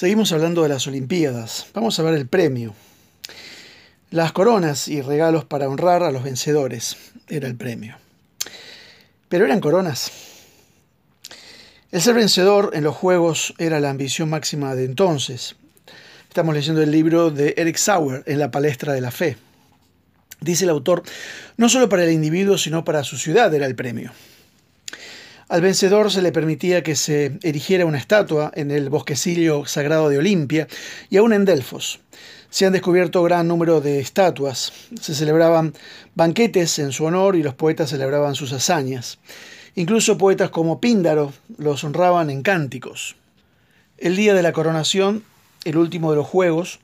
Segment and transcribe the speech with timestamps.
[0.00, 1.66] Seguimos hablando de las Olimpiadas.
[1.74, 2.74] Vamos a ver el premio.
[4.10, 6.96] Las coronas y regalos para honrar a los vencedores
[7.28, 7.98] era el premio.
[9.28, 10.10] Pero eran coronas.
[11.92, 15.56] El ser vencedor en los Juegos era la ambición máxima de entonces.
[16.30, 19.36] Estamos leyendo el libro de Eric Sauer en la palestra de la fe.
[20.40, 21.02] Dice el autor,
[21.58, 24.12] no solo para el individuo, sino para su ciudad era el premio.
[25.50, 30.16] Al vencedor se le permitía que se erigiera una estatua en el bosquecillo sagrado de
[30.16, 30.68] Olimpia
[31.10, 31.98] y aún en Delfos.
[32.50, 35.74] Se han descubierto gran número de estatuas, se celebraban
[36.14, 39.18] banquetes en su honor y los poetas celebraban sus hazañas.
[39.74, 43.16] Incluso poetas como Píndaro los honraban en cánticos.
[43.98, 45.24] El día de la coronación,
[45.64, 46.78] el último de los juegos,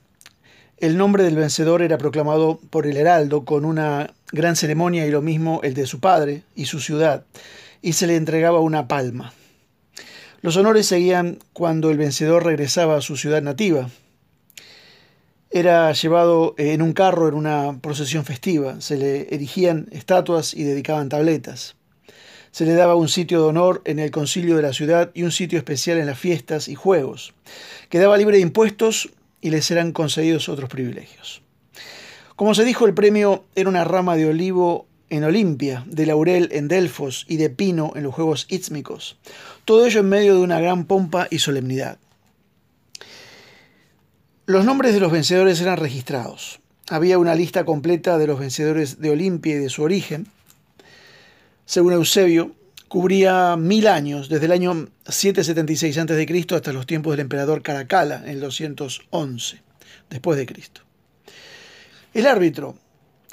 [0.79, 5.23] el nombre del vencedor era proclamado por el heraldo con una gran ceremonia y lo
[5.23, 7.23] mismo el de su padre y su ciudad
[7.83, 9.33] y se le entregaba una palma.
[10.43, 13.89] Los honores seguían cuando el vencedor regresaba a su ciudad nativa.
[15.51, 21.09] Era llevado en un carro en una procesión festiva, se le erigían estatuas y dedicaban
[21.09, 21.77] tabletas.
[22.51, 25.33] Se le daba un sitio de honor en el concilio de la ciudad y un
[25.33, 27.35] sitio especial en las fiestas y juegos.
[27.89, 29.11] Quedaba libre de impuestos
[29.41, 31.43] y les eran concedidos otros privilegios.
[32.35, 36.69] Como se dijo, el premio era una rama de olivo en Olimpia, de laurel en
[36.69, 39.17] Delfos y de pino en los Juegos Ístmicos.
[39.65, 41.99] Todo ello en medio de una gran pompa y solemnidad.
[44.47, 46.61] Los nombres de los vencedores eran registrados.
[46.89, 50.29] Había una lista completa de los vencedores de Olimpia y de su origen.
[51.65, 52.53] Según Eusebio,
[52.89, 56.47] cubría mil años, desde el año 776 a.C.
[56.55, 59.67] hasta los tiempos del emperador Caracalla, en el 211
[60.11, 60.83] después de Cristo.
[62.15, 62.77] El árbitro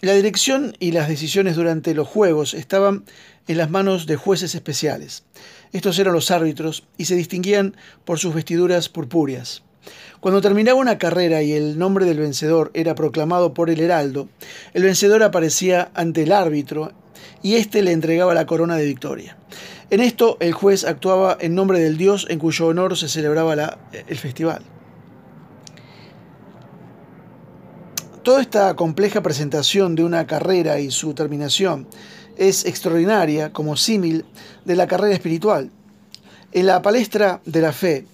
[0.03, 3.05] la dirección y las decisiones durante los juegos estaban
[3.47, 5.23] en las manos de jueces especiales.
[5.71, 9.63] Estos eran los árbitros y se distinguían por sus vestiduras purpúreas.
[10.19, 14.27] Cuando terminaba una carrera y el nombre del vencedor era proclamado por el heraldo,
[14.73, 16.91] el vencedor aparecía ante el árbitro
[17.41, 19.37] y éste le entregaba la corona de victoria.
[19.89, 24.17] En esto el juez actuaba en nombre del dios en cuyo honor se celebraba el
[24.17, 24.63] festival.
[28.23, 31.85] Toda esta compleja presentación de una carrera y su terminación
[32.37, 34.23] es extraordinaria como símil
[34.63, 35.69] de la carrera espiritual.
[36.53, 38.05] En la palestra de la fe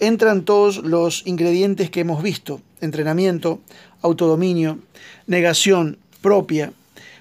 [0.00, 3.58] entran todos los ingredientes que hemos visto, entrenamiento,
[4.02, 4.80] autodominio,
[5.26, 6.74] negación propia,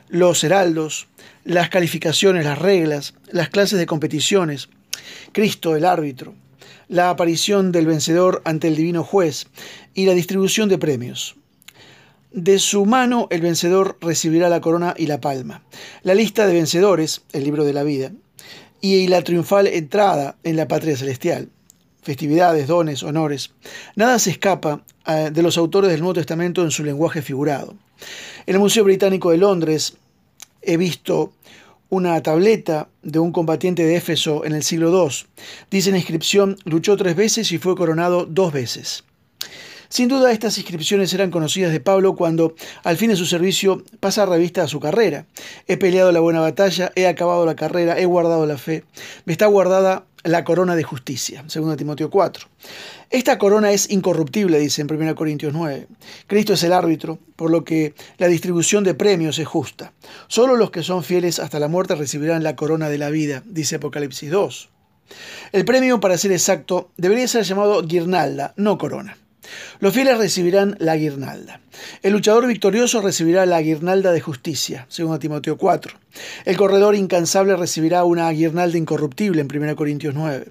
[0.10, 1.08] los heraldos,
[1.46, 4.68] las calificaciones, las reglas, las clases de competiciones,
[5.32, 6.34] Cristo el árbitro,
[6.90, 9.48] la aparición del vencedor ante el divino juez
[9.94, 11.38] y la distribución de premios.
[12.34, 15.64] De su mano el vencedor recibirá la corona y la palma.
[16.02, 18.12] La lista de vencedores, el libro de la vida,
[18.82, 21.50] y la triunfal entrada en la patria celestial.
[22.02, 23.52] Festividades, dones, honores.
[23.96, 27.76] Nada se escapa eh, de los autores del Nuevo Testamento en su lenguaje figurado.
[28.48, 29.96] En el Museo Británico de Londres
[30.64, 31.34] he visto
[31.90, 35.28] una tableta de un combatiente de Éfeso en el siglo II.
[35.70, 39.04] Dice en inscripción, luchó tres veces y fue coronado dos veces.
[39.94, 44.26] Sin duda estas inscripciones eran conocidas de Pablo cuando, al fin de su servicio, pasa
[44.26, 45.28] revista a su carrera.
[45.68, 48.86] He peleado la buena batalla, he acabado la carrera, he guardado la fe.
[49.26, 52.48] Me está guardada la corona de justicia, 2 Timoteo 4.
[53.12, 55.88] Esta corona es incorruptible, dice en 1 Corintios 9.
[56.26, 59.94] Cristo es el árbitro, por lo que la distribución de premios es justa.
[60.28, 63.76] Solo los que son fieles hasta la muerte recibirán la corona de la vida, dice
[63.76, 64.70] Apocalipsis 2.
[65.52, 69.18] El premio, para ser exacto, debería ser llamado guirnalda, no corona.
[69.80, 71.60] Los fieles recibirán la guirnalda.
[72.02, 75.98] El luchador victorioso recibirá la guirnalda de justicia, según Timoteo 4.
[76.46, 80.48] El corredor incansable recibirá una guirnalda incorruptible en 1 Corintios 9.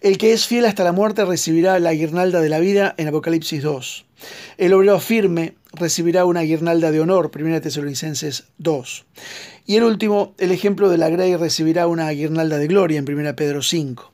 [0.00, 3.62] El que es fiel hasta la muerte recibirá la guirnalda de la vida en Apocalipsis
[3.62, 4.06] 2.
[4.58, 9.04] El obrero firme recibirá una guirnalda de honor, 1 Tesalonicenses 2.
[9.66, 13.36] Y el último, el ejemplo de la Grey recibirá una guirnalda de gloria en 1
[13.36, 14.12] Pedro 5.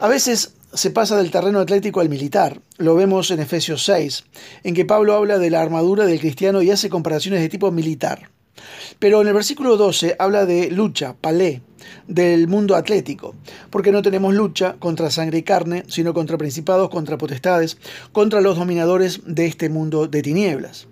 [0.00, 2.60] A veces se pasa del terreno atlético al militar.
[2.76, 4.24] Lo vemos en Efesios 6,
[4.64, 8.30] en que Pablo habla de la armadura del cristiano y hace comparaciones de tipo militar.
[8.98, 11.62] Pero en el versículo 12 habla de lucha, palé,
[12.06, 13.34] del mundo atlético,
[13.70, 17.78] porque no tenemos lucha contra sangre y carne, sino contra principados, contra potestades,
[18.12, 20.86] contra los dominadores de este mundo de tinieblas.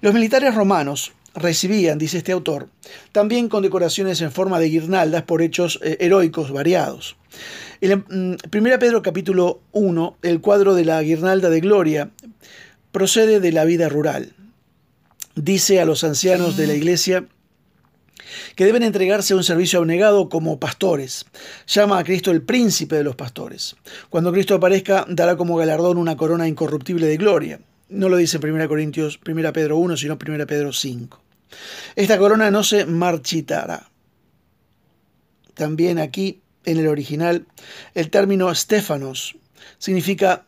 [0.00, 2.68] Los militares romanos recibían, dice este autor,
[3.12, 7.16] también condecoraciones en forma de guirnaldas por hechos eh, heroicos variados.
[7.80, 12.10] En 1 mm, Pedro capítulo 1, el cuadro de la guirnalda de gloria
[12.92, 14.34] procede de la vida rural.
[15.34, 17.26] Dice a los ancianos de la iglesia
[18.54, 21.26] que deben entregarse a un servicio abnegado como pastores.
[21.66, 23.76] Llama a Cristo el príncipe de los pastores.
[24.10, 27.60] Cuando Cristo aparezca, dará como galardón una corona incorruptible de gloria.
[27.88, 31.23] No lo dice 1 Corintios, 1 Pedro 1, sino 1 Pedro 5.
[31.96, 33.90] Esta corona no se marchitará.
[35.54, 37.46] También aquí, en el original,
[37.94, 39.36] el término Stefanos
[39.78, 40.44] significa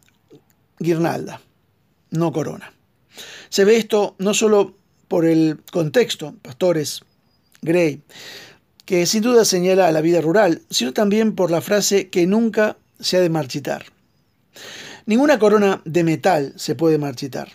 [0.78, 1.40] guirnalda,
[2.10, 2.72] no corona.
[3.48, 4.76] Se ve esto no solo
[5.08, 7.02] por el contexto, pastores,
[7.62, 8.02] Gray,
[8.84, 12.76] que sin duda señala a la vida rural, sino también por la frase que nunca
[13.00, 13.86] se ha de marchitar.
[15.06, 17.52] Ninguna corona de metal se puede marchitar.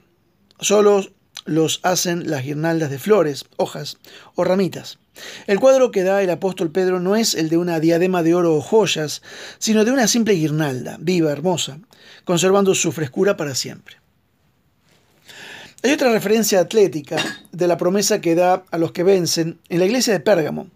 [0.59, 1.05] Solo
[1.45, 3.97] los hacen las guirnaldas de flores, hojas
[4.35, 4.99] o ramitas.
[5.47, 8.55] El cuadro que da el apóstol Pedro no es el de una diadema de oro
[8.55, 9.21] o joyas,
[9.59, 11.79] sino de una simple guirnalda, viva, hermosa,
[12.23, 13.97] conservando su frescura para siempre.
[15.83, 17.17] Hay otra referencia atlética
[17.51, 20.67] de la promesa que da a los que vencen en la iglesia de Pérgamo.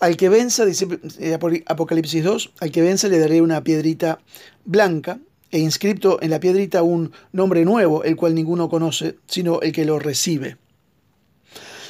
[0.00, 0.88] Al que venza, dice
[1.20, 4.18] eh, Apocalipsis 2, al que venza le daré una piedrita
[4.64, 5.20] blanca
[5.50, 9.84] e inscripto en la piedrita un nombre nuevo, el cual ninguno conoce, sino el que
[9.84, 10.56] lo recibe.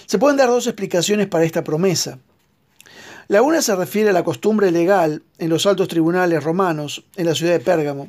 [0.06, 2.18] Se pueden dar dos explicaciones para esta promesa.
[3.28, 7.34] La una se refiere a la costumbre legal en los altos tribunales romanos en la
[7.34, 8.08] ciudad de Pérgamo,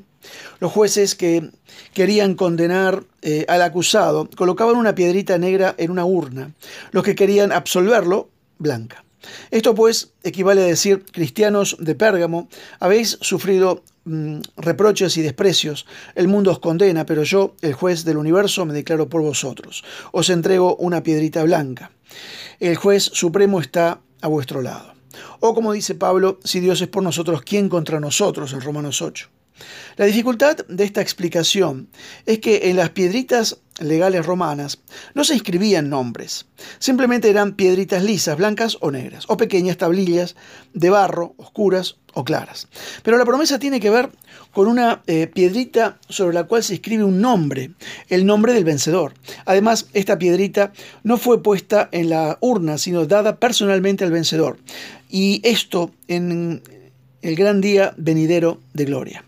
[0.59, 1.49] los jueces que
[1.93, 6.53] querían condenar eh, al acusado colocaban una piedrita negra en una urna.
[6.91, 9.03] Los que querían absolverlo, blanca.
[9.51, 12.47] Esto pues equivale a decir, cristianos de Pérgamo,
[12.79, 18.65] habéis sufrido reproches y desprecios, el mundo os condena, pero yo, el juez del universo,
[18.65, 19.83] me declaro por vosotros.
[20.11, 21.91] Os entrego una piedrita blanca.
[22.59, 24.93] El juez supremo está a vuestro lado.
[25.39, 28.53] O como dice Pablo, si Dios es por nosotros, ¿quién contra nosotros?
[28.53, 29.29] En Romanos 8.
[29.97, 31.89] La dificultad de esta explicación
[32.25, 34.79] es que en las piedritas legales romanas
[35.13, 36.47] no se inscribían nombres,
[36.79, 40.35] simplemente eran piedritas lisas, blancas o negras, o pequeñas tablillas
[40.73, 42.67] de barro, oscuras o claras.
[43.03, 44.09] Pero la promesa tiene que ver
[44.51, 47.71] con una eh, piedrita sobre la cual se escribe un nombre,
[48.09, 49.13] el nombre del vencedor.
[49.45, 50.73] Además, esta piedrita
[51.03, 54.57] no fue puesta en la urna, sino dada personalmente al vencedor.
[55.09, 56.61] Y esto en
[57.21, 59.23] el gran día venidero de gloria.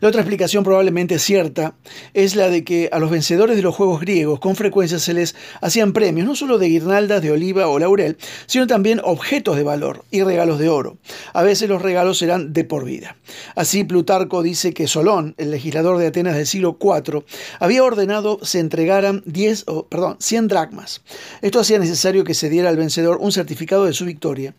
[0.00, 1.74] La otra explicación probablemente cierta
[2.14, 5.34] es la de que a los vencedores de los juegos griegos con frecuencia se les
[5.60, 8.16] hacían premios, no solo de guirnaldas de oliva o laurel,
[8.46, 10.98] sino también objetos de valor y regalos de oro.
[11.32, 13.16] A veces los regalos eran de por vida.
[13.54, 17.24] Así Plutarco dice que Solón, el legislador de Atenas del siglo IV,
[17.60, 21.02] había ordenado se entregaran 10, perdón, 100 dracmas.
[21.42, 24.54] Esto hacía necesario que se diera al vencedor un certificado de su victoria,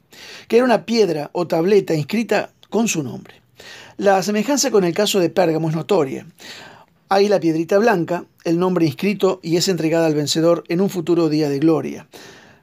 [0.48, 3.43] que era una piedra o tableta inscrita con su nombre.
[3.98, 6.26] La semejanza con el caso de Pérgamo es notoria.
[7.10, 11.30] Hay la piedrita blanca, el nombre inscrito y es entregada al vencedor en un futuro
[11.30, 12.08] día de gloria,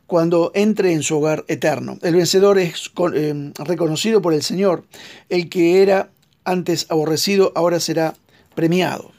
[0.09, 1.99] cuando entre en su hogar eterno.
[2.03, 4.85] El vencedor es eh, reconocido por el Señor,
[5.29, 6.11] el que era
[6.44, 8.15] antes aborrecido ahora será
[8.56, 9.12] premiado.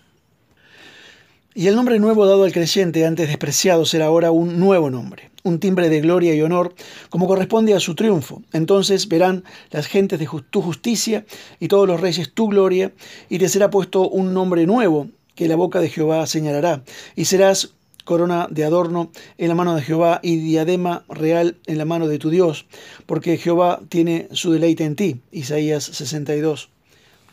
[1.54, 5.60] Y el nombre nuevo dado al creyente, antes despreciado, será ahora un nuevo nombre, un
[5.60, 6.74] timbre de gloria y honor,
[7.10, 8.42] como corresponde a su triunfo.
[8.54, 11.26] Entonces verán las gentes de tu justicia
[11.60, 12.94] y todos los reyes tu gloria,
[13.28, 16.84] y te será puesto un nombre nuevo que la boca de Jehová señalará,
[17.18, 17.74] y serás
[18.06, 22.18] corona de adorno en la mano de Jehová y diadema real en la mano de
[22.18, 22.66] tu Dios,
[23.06, 25.20] porque Jehová tiene su deleite en ti.
[25.34, 26.70] Isaías 62,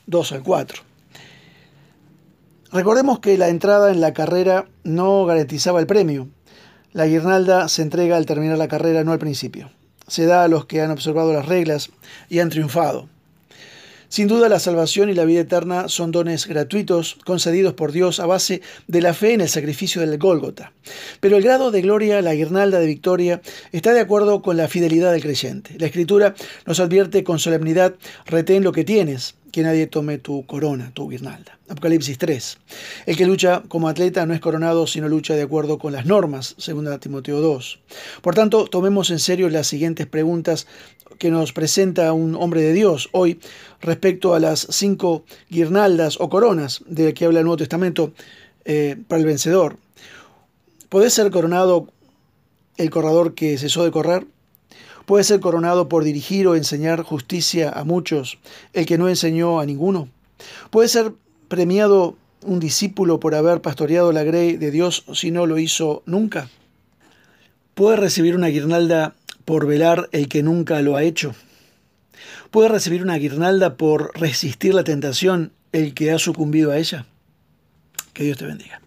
[0.07, 0.88] 2 al 4.
[2.71, 6.29] Recordemos que la entrada en la carrera no garantizaba el premio.
[6.93, 9.71] La guirnalda se entrega al terminar la carrera, no al principio.
[10.07, 11.91] Se da a los que han observado las reglas
[12.29, 13.09] y han triunfado.
[14.11, 18.27] Sin duda la salvación y la vida eterna son dones gratuitos concedidos por Dios a
[18.27, 20.73] base de la fe en el sacrificio del Gólgota.
[21.21, 25.13] Pero el grado de gloria, la guirnalda de victoria, está de acuerdo con la fidelidad
[25.13, 25.77] del creyente.
[25.79, 26.35] La Escritura
[26.65, 31.59] nos advierte con solemnidad, retén lo que tienes, que nadie tome tu corona, tu guirnalda.
[31.69, 32.59] Apocalipsis 3.
[33.07, 36.55] El que lucha como atleta no es coronado, sino lucha de acuerdo con las normas,
[36.59, 37.81] según Timoteo 2.
[38.23, 40.67] Por tanto, tomemos en serio las siguientes preguntas
[41.19, 43.41] que nos presenta un hombre de Dios hoy
[43.81, 48.13] respecto a las cinco guirnaldas o coronas de que habla el Nuevo Testamento
[48.65, 49.77] eh, para el vencedor.
[50.89, 51.89] ¿Puede ser coronado
[52.77, 54.27] el corredor que cesó de correr?
[55.05, 58.39] ¿Puede ser coronado por dirigir o enseñar justicia a muchos
[58.73, 60.09] el que no enseñó a ninguno?
[60.71, 61.13] ¿Puede ser
[61.49, 66.49] premiado un discípulo por haber pastoreado la grey de Dios si no lo hizo nunca?
[67.75, 69.15] ¿Puede recibir una guirnalda
[69.49, 71.35] por velar el que nunca lo ha hecho?
[72.51, 77.07] ¿Puede recibir una guirnalda por resistir la tentación el que ha sucumbido a ella?
[78.13, 78.83] Que Dios te bendiga.